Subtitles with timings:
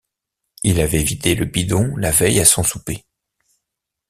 [0.63, 3.05] Il avait vidé le bidon la veille à son souper.